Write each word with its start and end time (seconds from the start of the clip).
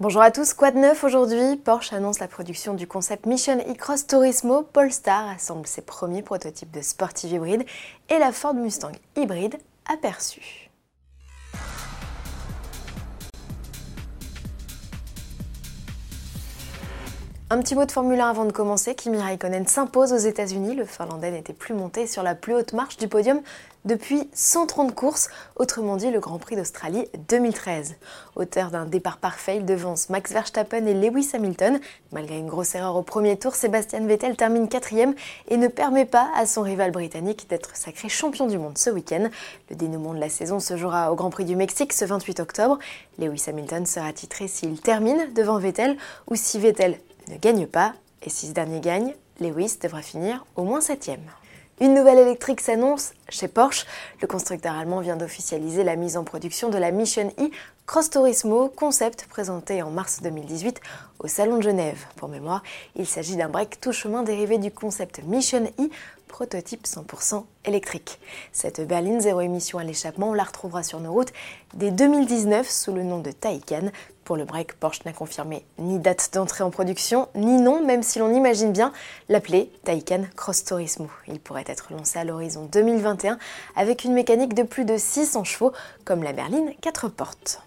Bonjour 0.00 0.22
à 0.22 0.30
tous, 0.30 0.54
quoi 0.54 0.70
de 0.70 0.78
neuf 0.78 1.04
aujourd'hui 1.04 1.56
Porsche 1.56 1.92
annonce 1.92 2.20
la 2.20 2.26
production 2.26 2.72
du 2.72 2.86
concept 2.86 3.26
Mission 3.26 3.58
E-Cross 3.58 4.06
Turismo. 4.06 4.62
Polestar 4.62 5.28
assemble 5.28 5.66
ses 5.66 5.82
premiers 5.82 6.22
prototypes 6.22 6.70
de 6.70 6.80
sportive 6.80 7.32
hybride 7.32 7.66
et 8.08 8.18
la 8.18 8.32
Ford 8.32 8.54
Mustang 8.54 8.92
hybride 9.14 9.58
aperçue. 9.84 10.69
Un 17.52 17.58
petit 17.58 17.74
mot 17.74 17.84
de 17.84 17.90
Formule 17.90 18.20
1 18.20 18.30
avant 18.30 18.44
de 18.44 18.52
commencer. 18.52 18.94
Kimi 18.94 19.18
Raikkonen 19.18 19.66
s'impose 19.66 20.12
aux 20.12 20.18
États-Unis. 20.18 20.76
Le 20.76 20.84
Finlandais 20.84 21.32
n'était 21.32 21.52
plus 21.52 21.74
monté 21.74 22.06
sur 22.06 22.22
la 22.22 22.36
plus 22.36 22.54
haute 22.54 22.74
marche 22.74 22.96
du 22.96 23.08
podium 23.08 23.40
depuis 23.84 24.28
130 24.34 24.94
courses, 24.94 25.30
autrement 25.56 25.96
dit 25.96 26.12
le 26.12 26.20
Grand 26.20 26.38
Prix 26.38 26.54
d'Australie 26.54 27.08
2013. 27.28 27.96
Auteur 28.36 28.70
d'un 28.70 28.84
départ 28.84 29.18
parfait, 29.18 29.56
il 29.56 29.64
devance 29.64 30.10
Max 30.10 30.30
Verstappen 30.32 30.86
et 30.86 30.94
Lewis 30.94 31.30
Hamilton. 31.32 31.80
Malgré 32.12 32.38
une 32.38 32.46
grosse 32.46 32.76
erreur 32.76 32.94
au 32.94 33.02
premier 33.02 33.36
tour, 33.36 33.56
Sébastien 33.56 34.06
Vettel 34.06 34.36
termine 34.36 34.68
quatrième 34.68 35.14
et 35.48 35.56
ne 35.56 35.66
permet 35.66 36.04
pas 36.04 36.30
à 36.36 36.46
son 36.46 36.62
rival 36.62 36.92
britannique 36.92 37.48
d'être 37.48 37.74
sacré 37.74 38.08
champion 38.08 38.46
du 38.46 38.58
monde 38.58 38.78
ce 38.78 38.90
week-end. 38.90 39.28
Le 39.70 39.74
dénouement 39.74 40.14
de 40.14 40.20
la 40.20 40.28
saison 40.28 40.60
se 40.60 40.76
jouera 40.76 41.10
au 41.10 41.16
Grand 41.16 41.30
Prix 41.30 41.46
du 41.46 41.56
Mexique 41.56 41.94
ce 41.94 42.04
28 42.04 42.38
octobre. 42.38 42.78
Lewis 43.18 43.46
Hamilton 43.48 43.86
sera 43.86 44.12
titré 44.12 44.46
s'il 44.46 44.80
termine 44.80 45.32
devant 45.34 45.58
Vettel 45.58 45.96
ou 46.28 46.36
si 46.36 46.60
Vettel 46.60 46.96
ne 47.30 47.38
gagne 47.38 47.66
pas, 47.66 47.94
et 48.22 48.30
si 48.30 48.48
ce 48.48 48.52
dernier 48.52 48.80
gagne, 48.80 49.14
Lewis 49.40 49.78
devra 49.80 50.02
finir 50.02 50.44
au 50.56 50.64
moins 50.64 50.80
septième. 50.80 51.24
Une 51.80 51.94
nouvelle 51.94 52.18
électrique 52.18 52.60
s'annonce 52.60 53.12
chez 53.30 53.48
Porsche. 53.48 53.86
Le 54.20 54.26
constructeur 54.26 54.74
allemand 54.74 55.00
vient 55.00 55.16
d'officialiser 55.16 55.84
la 55.84 55.96
mise 55.96 56.16
en 56.16 56.24
production 56.24 56.68
de 56.68 56.78
la 56.78 56.90
Mission 56.90 57.32
E 57.38 57.50
Cross 57.86 58.10
Turismo, 58.10 58.68
concept 58.68 59.26
présenté 59.28 59.82
en 59.82 59.90
mars 59.90 60.20
2018 60.22 60.80
au 61.18 61.26
Salon 61.26 61.56
de 61.56 61.62
Genève. 61.62 62.04
Pour 62.16 62.28
mémoire, 62.28 62.62
il 62.94 63.06
s'agit 63.06 63.36
d'un 63.36 63.48
break 63.48 63.80
tout 63.80 63.92
chemin 63.92 64.22
dérivé 64.22 64.58
du 64.58 64.70
concept 64.70 65.22
Mission 65.24 65.64
E, 65.80 65.90
prototype 66.28 66.86
100% 66.86 67.44
électrique. 67.64 68.20
Cette 68.52 68.86
berline 68.86 69.20
zéro 69.20 69.40
émission 69.40 69.78
à 69.78 69.84
l'échappement, 69.84 70.30
on 70.30 70.34
la 70.34 70.44
retrouvera 70.44 70.84
sur 70.84 71.00
nos 71.00 71.12
routes 71.12 71.32
dès 71.74 71.90
2019 71.90 72.70
sous 72.70 72.92
le 72.92 73.02
nom 73.02 73.18
de 73.18 73.32
Taycan, 73.32 73.90
pour 74.30 74.36
le 74.36 74.44
break, 74.44 74.74
Porsche 74.74 75.00
n'a 75.06 75.12
confirmé 75.12 75.64
ni 75.78 75.98
date 75.98 76.30
d'entrée 76.34 76.62
en 76.62 76.70
production, 76.70 77.26
ni 77.34 77.60
nom, 77.60 77.84
même 77.84 78.04
si 78.04 78.20
l'on 78.20 78.32
imagine 78.32 78.70
bien 78.70 78.92
l'appeler 79.28 79.72
Taycan 79.82 80.22
Cross 80.36 80.62
Turismo. 80.62 81.10
Il 81.26 81.40
pourrait 81.40 81.64
être 81.66 81.92
lancé 81.92 82.16
à 82.16 82.22
l'horizon 82.22 82.68
2021 82.70 83.19
avec 83.76 84.04
une 84.04 84.12
mécanique 84.12 84.54
de 84.54 84.62
plus 84.62 84.84
de 84.84 84.96
600 84.96 85.44
chevaux, 85.44 85.72
comme 86.04 86.22
la 86.22 86.32
berline 86.32 86.72
4 86.80 87.08
portes. 87.08 87.62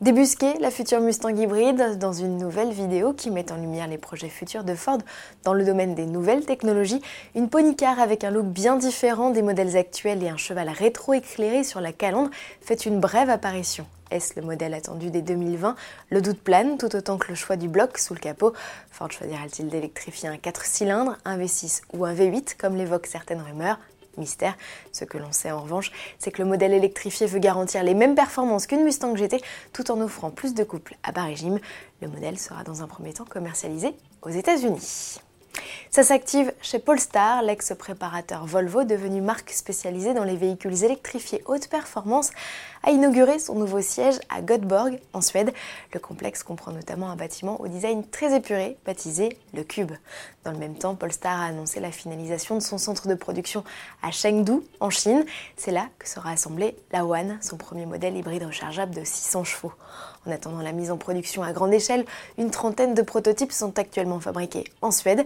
Débusquer 0.00 0.58
la 0.58 0.70
future 0.70 1.00
Mustang 1.00 1.36
hybride 1.36 1.98
dans 1.98 2.12
une 2.12 2.36
nouvelle 2.36 2.72
vidéo 2.72 3.12
qui 3.12 3.30
met 3.30 3.50
en 3.52 3.56
lumière 3.56 3.86
les 3.86 3.96
projets 3.96 4.28
futurs 4.28 4.64
de 4.64 4.74
Ford 4.74 4.98
dans 5.44 5.54
le 5.54 5.64
domaine 5.64 5.94
des 5.94 6.04
nouvelles 6.04 6.44
technologies, 6.44 7.00
une 7.34 7.48
pony 7.48 7.76
car 7.76 8.00
avec 8.00 8.24
un 8.24 8.30
look 8.30 8.46
bien 8.46 8.76
différent 8.76 9.30
des 9.30 9.42
modèles 9.42 9.76
actuels 9.76 10.22
et 10.22 10.28
un 10.28 10.36
cheval 10.36 10.68
rétro-éclairé 10.68 11.64
sur 11.64 11.80
la 11.80 11.92
calandre 11.92 12.30
fait 12.60 12.86
une 12.86 13.00
brève 13.00 13.30
apparition. 13.30 13.86
Est-ce 14.10 14.38
le 14.38 14.46
modèle 14.46 14.74
attendu 14.74 15.10
dès 15.10 15.22
2020 15.22 15.74
Le 16.10 16.20
doute 16.20 16.40
plane 16.40 16.76
tout 16.76 16.94
autant 16.94 17.16
que 17.16 17.28
le 17.28 17.34
choix 17.34 17.56
du 17.56 17.68
bloc 17.68 17.96
sous 17.98 18.14
le 18.14 18.20
capot. 18.20 18.52
Ford 18.90 19.10
choisira-t-il 19.10 19.68
d'électrifier 19.68 20.28
un 20.28 20.36
4 20.36 20.64
cylindres, 20.66 21.16
un 21.24 21.38
V6 21.38 21.82
ou 21.94 22.04
un 22.04 22.14
V8 22.14 22.56
comme 22.58 22.76
l'évoquent 22.76 23.06
certaines 23.06 23.40
rumeurs? 23.40 23.78
Mystère. 24.18 24.56
Ce 24.92 25.04
que 25.04 25.18
l'on 25.18 25.32
sait 25.32 25.50
en 25.50 25.62
revanche, 25.62 25.92
c'est 26.18 26.30
que 26.30 26.42
le 26.42 26.48
modèle 26.48 26.72
électrifié 26.72 27.26
veut 27.26 27.38
garantir 27.38 27.82
les 27.82 27.94
mêmes 27.94 28.14
performances 28.14 28.66
qu'une 28.66 28.84
Mustang 28.84 29.16
GT 29.16 29.40
tout 29.72 29.90
en 29.90 30.00
offrant 30.00 30.30
plus 30.30 30.54
de 30.54 30.64
couple 30.64 30.96
à 31.02 31.12
bas 31.12 31.24
régime. 31.24 31.58
Le 32.02 32.08
modèle 32.08 32.38
sera 32.38 32.64
dans 32.64 32.82
un 32.82 32.86
premier 32.86 33.12
temps 33.12 33.24
commercialisé 33.24 33.94
aux 34.22 34.30
États-Unis. 34.30 35.20
Ça 35.94 36.02
s'active 36.02 36.52
chez 36.60 36.80
Polestar, 36.80 37.42
l'ex-préparateur 37.42 38.46
Volvo, 38.46 38.82
devenu 38.82 39.20
marque 39.20 39.50
spécialisée 39.50 40.12
dans 40.12 40.24
les 40.24 40.34
véhicules 40.34 40.82
électrifiés 40.82 41.44
haute 41.46 41.68
performance, 41.68 42.32
a 42.82 42.90
inauguré 42.90 43.38
son 43.38 43.54
nouveau 43.54 43.80
siège 43.80 44.16
à 44.28 44.42
Göteborg, 44.42 44.98
en 45.12 45.20
Suède. 45.20 45.52
Le 45.92 46.00
complexe 46.00 46.42
comprend 46.42 46.72
notamment 46.72 47.10
un 47.10 47.16
bâtiment 47.16 47.60
au 47.60 47.68
design 47.68 48.04
très 48.04 48.34
épuré, 48.34 48.76
baptisé 48.84 49.38
le 49.54 49.62
Cube. 49.62 49.92
Dans 50.42 50.50
le 50.50 50.58
même 50.58 50.74
temps, 50.74 50.96
Polestar 50.96 51.40
a 51.40 51.46
annoncé 51.46 51.78
la 51.78 51.92
finalisation 51.92 52.56
de 52.56 52.60
son 52.60 52.76
centre 52.76 53.06
de 53.06 53.14
production 53.14 53.62
à 54.02 54.10
Chengdu, 54.10 54.62
en 54.80 54.90
Chine. 54.90 55.24
C'est 55.56 55.70
là 55.70 55.86
que 56.00 56.08
sera 56.08 56.32
assemblé 56.32 56.76
la 56.90 57.06
One, 57.06 57.38
son 57.40 57.56
premier 57.56 57.86
modèle 57.86 58.16
hybride 58.16 58.42
rechargeable 58.42 58.96
de 58.96 59.04
600 59.04 59.44
chevaux. 59.44 59.72
En 60.26 60.30
attendant 60.30 60.60
la 60.60 60.72
mise 60.72 60.90
en 60.90 60.96
production 60.96 61.42
à 61.42 61.52
grande 61.52 61.72
échelle, 61.72 62.04
une 62.38 62.50
trentaine 62.50 62.94
de 62.94 63.02
prototypes 63.02 63.52
sont 63.52 63.78
actuellement 63.78 64.20
fabriqués 64.20 64.64
en 64.82 64.90
Suède. 64.90 65.24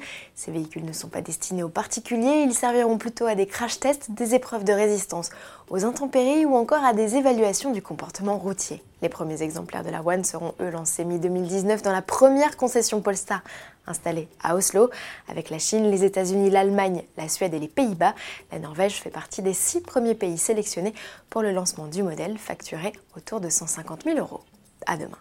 Véhicules 0.59 0.85
ne 0.85 0.93
sont 0.93 1.09
pas 1.09 1.21
destinés 1.21 1.63
aux 1.63 1.69
particuliers, 1.69 2.43
ils 2.43 2.55
serviront 2.55 2.99
plutôt 2.99 3.27
à 3.27 3.35
des 3.35 3.47
crash 3.47 3.79
tests, 3.79 4.11
des 4.11 4.35
épreuves 4.35 4.65
de 4.65 4.73
résistance 4.73 5.31
aux 5.71 5.85
intempéries 5.85 6.45
ou 6.45 6.57
encore 6.57 6.85
à 6.85 6.93
des 6.93 7.17
évaluations 7.17 7.71
du 7.71 7.81
comportement 7.81 8.39
routier. 8.39 8.83
Les 9.01 9.09
premiers 9.09 9.43
exemplaires 9.43 9.85
de 9.85 9.91
la 9.91 10.03
One 10.03 10.25
seront 10.25 10.55
eux 10.61 10.71
lancés 10.71 11.05
mi-2019 11.05 11.83
dans 11.83 11.93
la 11.93 12.03
première 12.03 12.57
concession 12.57 13.01
Polestar 13.01 13.43
installée 13.87 14.29
à 14.43 14.57
Oslo. 14.57 14.91
Avec 15.29 15.51
la 15.51 15.59
Chine, 15.59 15.91
les 15.91 16.05
États-Unis, 16.05 16.51
l'Allemagne, 16.51 17.05
la 17.17 17.29
Suède 17.29 17.55
et 17.55 17.61
les 17.61 17.69
Pays-Bas, 17.69 18.15
la 18.51 18.59
Norvège 18.59 19.01
fait 19.01 19.11
partie 19.11 19.43
des 19.43 19.55
six 19.55 19.81
premiers 19.81 20.15
pays 20.15 20.39
sélectionnés 20.39 20.95
pour 21.31 21.43
le 21.43 21.53
lancement 21.53 21.87
du 21.87 22.03
modèle 22.03 22.37
facturé 22.37 22.93
autour 23.17 23.41
de 23.41 23.49
150 23.49 24.05
000 24.05 24.19
euros. 24.19 24.41
À 24.87 24.97
demain. 24.97 25.19